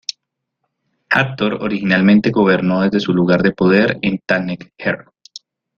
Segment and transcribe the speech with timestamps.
[1.11, 5.05] Hathor originalmente gobernó desde su lugar de poder en Ta-Netjer.